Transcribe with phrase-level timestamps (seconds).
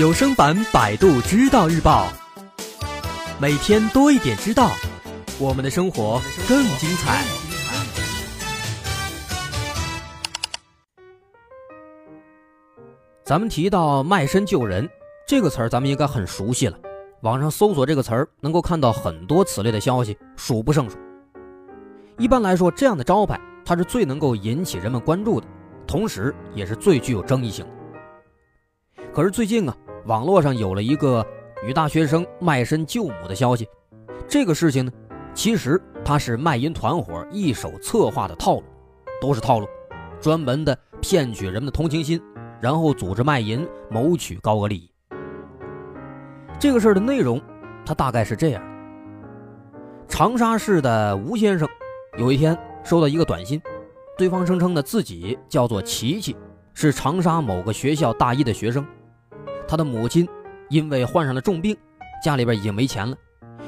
[0.00, 2.08] 有声版《百度知道日报》，
[3.38, 4.70] 每天多一点知道，
[5.38, 6.18] 我们的生活
[6.48, 7.22] 更精彩。
[13.22, 14.88] 咱们提到卖身救人
[15.26, 16.78] 这个词儿，咱们应该很熟悉了。
[17.20, 20.96] 网上搜索这个词儿，能够看到很多此类的消息，数不胜数。
[22.16, 25.46] 一般来说，这样的招牌，它是最能够引起人们关注的。
[25.86, 27.72] 同时，也是最具有争议性的。
[29.12, 31.24] 可是最近啊，网络上有了一个
[31.64, 33.68] 女大学生卖身救母的消息。
[34.26, 34.92] 这个事情呢，
[35.34, 38.64] 其实它是卖淫团伙一手策划的套路，
[39.20, 39.66] 都是套路，
[40.20, 42.20] 专门的骗取人们的同情心，
[42.60, 44.90] 然后组织卖淫，谋取高额利益。
[46.58, 47.40] 这个事儿的内容，
[47.84, 48.62] 它大概是这样：
[50.08, 51.68] 长沙市的吴先生
[52.18, 53.60] 有一天收到一个短信。
[54.16, 56.36] 对方声称呢，自己叫做琪琪，
[56.74, 58.86] 是长沙某个学校大一的学生。
[59.70, 60.28] 他的母亲
[60.68, 61.76] 因为患上了重病，
[62.20, 63.16] 家里边已经没钱了，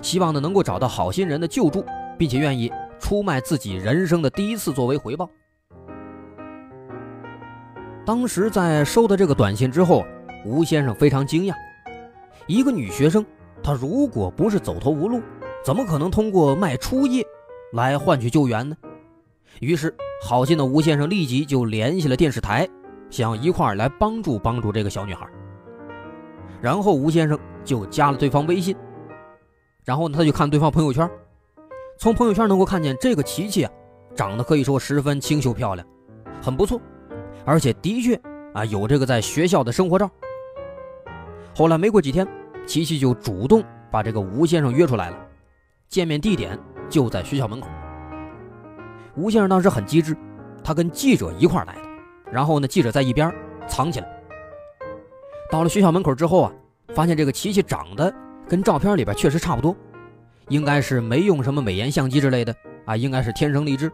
[0.00, 1.84] 希望呢能够找到好心人的救助，
[2.16, 5.28] 并且愿意出卖自己人生的第一次作为回报。
[8.06, 10.06] 当时在收到这个短信之后，
[10.46, 11.54] 吴先生非常惊讶：
[12.46, 13.26] 一个女学生，
[13.60, 15.20] 她如果不是走投无路，
[15.64, 17.26] 怎么可能通过卖初夜
[17.72, 18.76] 来换取救援呢？
[19.58, 19.92] 于是。
[20.20, 22.68] 好心的吴先生立即就联系了电视台，
[23.08, 25.24] 想一块来帮助帮助这个小女孩。
[26.60, 28.76] 然后吴先生就加了对方微信，
[29.84, 31.08] 然后呢，他就看对方朋友圈，
[31.98, 33.72] 从朋友圈能够看见这个琪琪啊，
[34.14, 35.86] 长得可以说十分清秀漂亮，
[36.42, 36.80] 很不错，
[37.44, 38.20] 而且的确
[38.54, 40.10] 啊有这个在学校的生活照。
[41.54, 42.26] 后来没过几天，
[42.66, 45.16] 琪琪就主动把这个吴先生约出来了，
[45.88, 47.68] 见面地点就在学校门口。
[49.16, 50.16] 吴先生当时很机智，
[50.62, 51.82] 他跟记者一块来的，
[52.32, 53.32] 然后呢，记者在一边
[53.68, 54.17] 藏起来。
[55.50, 56.52] 到了学校门口之后啊，
[56.94, 58.12] 发现这个琪琪长得
[58.46, 59.74] 跟照片里边确实差不多，
[60.48, 62.54] 应该是没用什么美颜相机之类的
[62.84, 63.90] 啊，应该是天生丽质。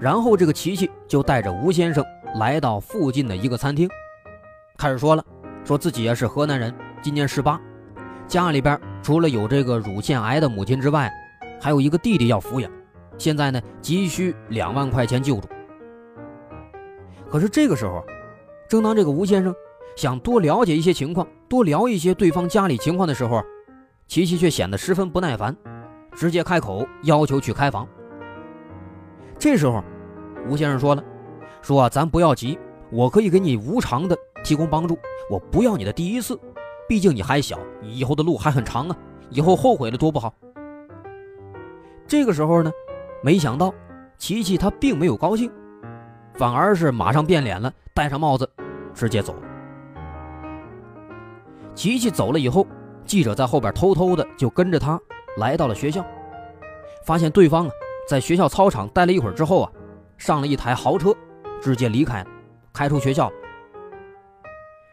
[0.00, 2.04] 然后这个琪琪就带着吴先生
[2.36, 3.88] 来到附近的一个餐厅，
[4.78, 5.24] 开始说了，
[5.64, 7.60] 说自己也是河南人，今年十八，
[8.26, 11.12] 家里边除了有这个乳腺癌的母亲之外，
[11.60, 12.70] 还有一个弟弟要抚养。
[13.18, 15.48] 现在呢，急需两万块钱救助。
[17.30, 18.04] 可是这个时候，
[18.68, 19.54] 正当这个吴先生
[19.96, 23.42] 想多了解一些情况，多聊一些对方家里情况的时候，
[24.06, 25.56] 琪琪却显得十分不耐烦，
[26.12, 27.88] 直接开口要求去开房。
[29.38, 29.82] 这时候，
[30.48, 31.02] 吴先生说了
[31.62, 32.58] ：“说啊咱不要急，
[32.92, 34.98] 我可以给你无偿的提供帮助，
[35.30, 36.38] 我不要你的第一次，
[36.86, 38.96] 毕竟你还小，以后的路还很长啊，
[39.30, 40.32] 以后后悔了多不好。”
[42.06, 42.70] 这个时候呢。
[43.22, 43.74] 没想到，
[44.18, 45.50] 琪琪他并没有高兴，
[46.34, 48.48] 反而是马上变脸了，戴上帽子，
[48.94, 49.45] 直接走了。
[51.76, 52.66] 琪琪走了以后，
[53.04, 54.98] 记者在后边偷偷的就跟着他
[55.36, 56.04] 来到了学校，
[57.04, 57.72] 发现对方啊
[58.08, 59.70] 在学校操场待了一会儿之后啊，
[60.16, 61.14] 上了一台豪车，
[61.60, 62.26] 直接离开了，
[62.72, 63.30] 开出学校。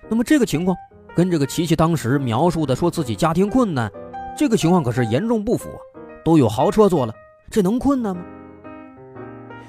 [0.09, 0.75] 那么这个情况
[1.15, 3.89] 跟这个琪琪当时描述的说自己家庭困难，
[4.37, 5.79] 这个情况可是严重不符啊，
[6.25, 7.13] 都有豪车坐了。
[7.49, 8.21] 这能困难吗？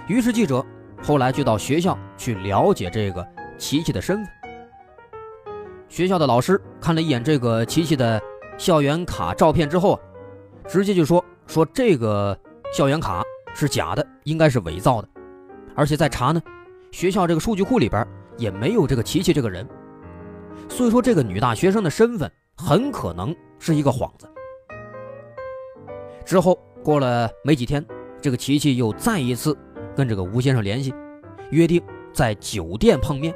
[0.08, 0.64] 于是记者
[1.00, 3.24] 后来就到学校去了解这个
[3.56, 4.26] 琪琪的身份。
[5.94, 8.20] 学校的老师看了一眼这个琪琪的
[8.58, 10.00] 校园卡照片之后啊，
[10.66, 12.36] 直接就说说这个
[12.72, 13.22] 校园卡
[13.54, 15.08] 是假的，应该是伪造的。
[15.76, 16.42] 而且再查呢，
[16.90, 18.04] 学校这个数据库里边
[18.36, 19.64] 也没有这个琪琪这个人，
[20.68, 24.28] 所以说这个女大学生的身份很可能是一个幌子。
[26.24, 26.58] 之后。
[26.82, 27.82] 过了没几天，
[28.20, 29.56] 这个琪琪又再一次
[29.96, 30.92] 跟这个吴先生联系，
[31.50, 31.82] 约定
[32.12, 33.34] 在酒店碰面。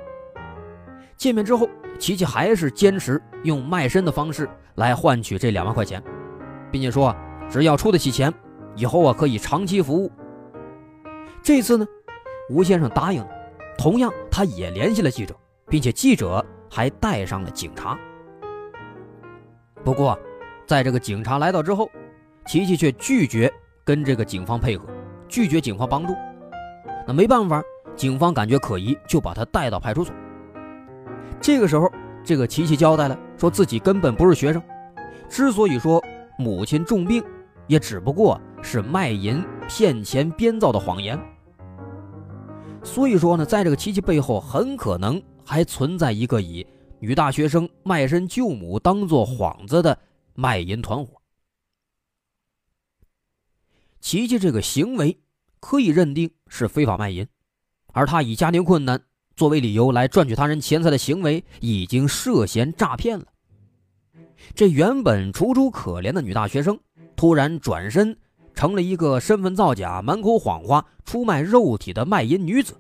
[1.18, 1.68] 见面之后，
[1.98, 6.00] 琪琪还是坚持用卖身的方式来换取这两万块钱，
[6.70, 7.14] 并且说
[7.50, 8.32] 只要出得起钱，
[8.76, 10.10] 以后啊可以长期服务。
[11.42, 11.84] 这次呢，
[12.50, 13.28] 吴先生答应了，
[13.76, 15.34] 同样他也联系了记者，
[15.69, 17.98] 并且记者还带上了警察。
[19.82, 20.16] 不过，
[20.66, 21.90] 在这个警察来到之后，
[22.46, 23.52] 琪琪却拒绝
[23.82, 24.84] 跟这个警方配合，
[25.28, 26.14] 拒绝警方帮助。
[27.08, 27.60] 那没办法，
[27.96, 30.14] 警方感觉可疑，就把他带到派出所。
[31.40, 31.90] 这个时候，
[32.25, 34.62] 这个琪琪交代了，说自己根本不是学生，
[35.29, 36.02] 之所以说
[36.38, 37.25] 母亲重病，
[37.67, 41.19] 也只不过是卖淫骗钱编造的谎言。
[42.82, 46.67] 所以说呢，在这个琪琪背后，很可能还存在一个以
[47.00, 49.99] 女大学生卖身救母当做幌子的
[50.34, 51.20] 卖淫团伙。
[54.00, 55.20] 琪琪这个行为
[55.61, 57.26] 可以认定是非法卖淫，
[57.93, 59.02] 而他以家庭困难
[59.38, 63.25] 作为理由来赚取他人钱财的行为已经涉嫌诈骗了。
[64.52, 66.76] 这原本楚楚可怜的女大学生，
[67.14, 68.17] 突然转身
[68.52, 72.75] 成了一个身份造假、满口谎话、出卖肉体的卖淫女子。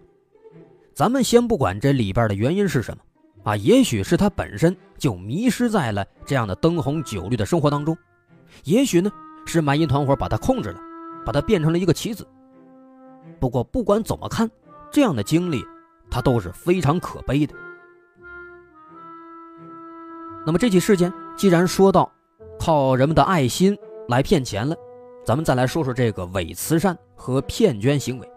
[0.92, 3.02] 咱们先不管这里边的原因是什么，
[3.44, 7.96] 啊，也许是她本身就迷失在了这样的灯红酒绿的生活当中，
[8.64, 9.08] 也许呢
[9.46, 10.80] 是卖淫团伙把她控制了，
[11.24, 12.26] 把她变成了一个棋子。
[13.38, 14.50] 不过不管怎么看，
[14.90, 15.64] 这样的经历，
[16.10, 17.54] 他都是非常可悲的。
[20.46, 22.10] 那么这起事件既然说到
[22.58, 23.76] 靠人们的爱心
[24.08, 24.74] 来骗钱了，
[25.24, 28.30] 咱们再来说说这个伪慈善和骗捐行为。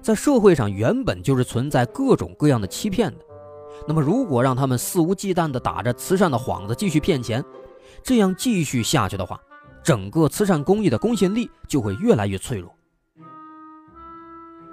[0.00, 3.24] 在社会上原本就是存在各种各样的欺骗的，
[3.86, 7.44] 那么如果让他们肆无忌惮地打着慈善的幌子继续骗钱，
[8.02, 9.40] 这样继续下去的话，
[9.82, 12.72] 整个慈善公益的公信力就会越来越脆弱。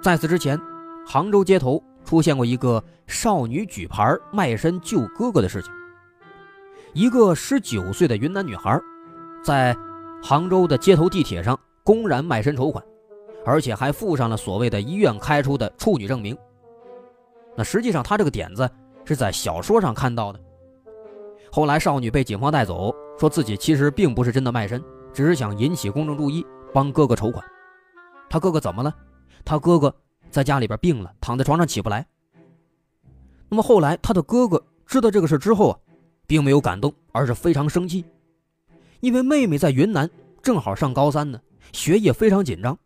[0.00, 0.60] 在此之前，
[1.06, 5.72] 杭州街头出现过一个少女举牌卖身救哥哥的事情。
[6.92, 8.78] 一个十九岁的云南女孩，
[9.44, 9.76] 在
[10.22, 12.84] 杭州的街头地铁上公然卖身筹款。
[13.48, 16.36] 而且还附上了所谓的医院开出的处女证明。
[17.54, 18.68] 那实际上，他这个点子
[19.04, 20.40] 是在小说上看到的。
[21.52, 24.82] 后来，少女被警方带走，说自己其实并不是真的卖身，
[25.12, 26.44] 只是想引起公众注意，
[26.74, 27.46] 帮哥哥筹款。
[28.28, 28.92] 他哥哥怎么了？
[29.44, 29.94] 他哥哥
[30.36, 32.06] 在家里边病了，躺在床上起不来。
[33.48, 35.78] 那么后来，他的哥哥知道这个事之后啊，
[36.26, 38.04] 并没有感动，而是非常生气，
[39.00, 40.10] 因为妹妹在云南
[40.42, 41.40] 正好上高三呢，
[41.72, 42.78] 学业非常紧张。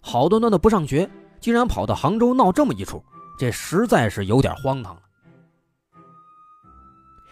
[0.00, 1.10] 好端端的不上学，
[1.40, 3.02] 竟然跑到杭州闹这么一出，
[3.36, 5.02] 这实在是有点荒唐了。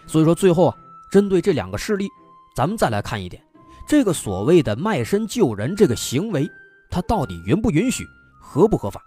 [0.04, 0.76] 所以说，最后啊，
[1.12, 2.08] 针对这两个事例，
[2.56, 3.40] 咱们再来看一点，
[3.86, 6.50] 这个所谓的卖身救人这个行为，
[6.90, 8.04] 它到底允不允许，
[8.40, 9.00] 合不合法？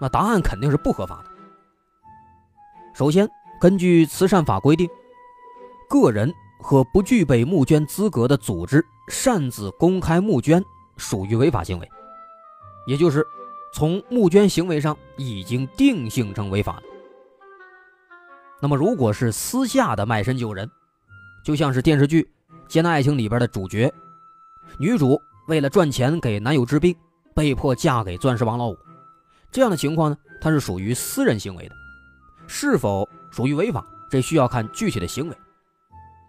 [0.00, 1.30] 那答案肯定是不合法的。
[2.94, 3.28] 首先，
[3.60, 4.88] 根据慈善法规定，
[5.88, 10.64] 个人和不具备募捐资格的组织擅自公开募捐，
[10.96, 11.88] 属于违法行为。
[12.86, 13.24] 也就是
[13.72, 16.82] 从募捐行为上已经定性成违法的。
[18.60, 20.68] 那么，如果是私下的卖身救人，
[21.44, 22.22] 就像是电视剧
[22.68, 23.92] 《艰难爱情》里边的主角，
[24.78, 26.94] 女主为了赚钱给男友治病，
[27.34, 28.76] 被迫嫁给钻石王老五，
[29.52, 31.74] 这样的情况呢，它是属于私人行为的，
[32.46, 35.36] 是否属于违法，这需要看具体的行为。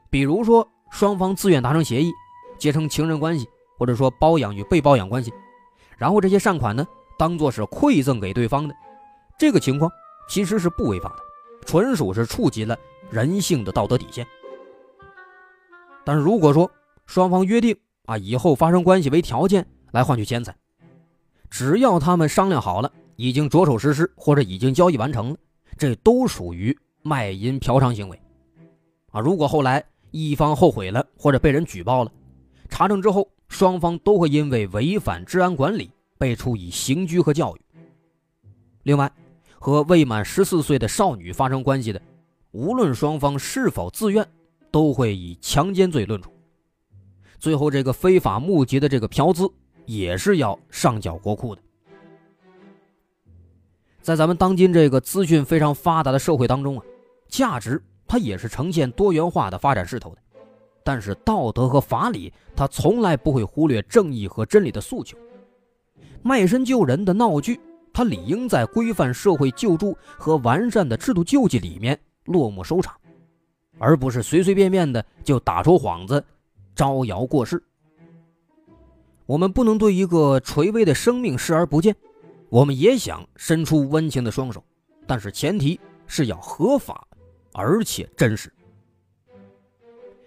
[0.09, 2.11] 比如说，双方自愿达成协议，
[2.59, 3.47] 结成情人关系，
[3.77, 5.31] 或者说包养与被包养关系。
[5.97, 6.85] 然后这些善款呢，
[7.17, 8.75] 当做是馈赠给对方的，
[9.37, 9.91] 这个情况
[10.27, 11.17] 其实是不违法的，
[11.65, 12.75] 纯属是触及了
[13.09, 14.25] 人性的道德底线。
[16.03, 16.69] 但是如果说
[17.05, 20.55] 双方约定啊，以后发生关系为条件来换取钱财，
[21.49, 22.91] 只要他们商量好了，
[23.21, 25.37] 已经着手实施或者已经交易完成了，
[25.77, 28.19] 这都属于卖淫嫖娼行为。
[29.11, 32.11] 啊，如果后来一方后悔了或者被人举报了，
[32.69, 33.27] 查证之后。
[33.51, 37.61] 双方都会因为违反治安管理被处以刑拘和教育。
[38.83, 39.11] 另外，
[39.59, 42.01] 和未满十四岁的少女发生关系的，
[42.51, 44.25] 无论双方是否自愿，
[44.71, 46.31] 都会以强奸罪论处。
[47.39, 49.51] 最后，这个非法募集的这个嫖资
[49.85, 51.61] 也是要上缴国库的。
[54.01, 56.83] 在咱们当今这个资讯非常发达的社会当中啊，
[57.27, 60.17] 价值它也是呈现多元化的发展势头的。
[60.83, 65.15] 但是道德和法理，它从来不会忽略正义和真理的诉求。
[66.23, 67.59] 卖身救人的闹剧，
[67.93, 72.95] 它理应在规范社会救助和完善的制度救济里面落幕收场，
[73.77, 76.23] 而不是随随便便的就打出幌子，
[76.75, 77.61] 招摇过市。
[79.27, 81.95] 我们不能对一个垂危的生命视而不见，
[82.51, 84.61] 我们也想伸出温情的双手，
[85.07, 87.07] 但是前提是要合法，
[87.53, 88.51] 而且真实。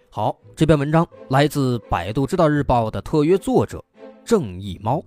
[0.08, 3.84] 好，这篇文章来自百度知道日报的特约作者
[4.24, 5.04] 正义猫。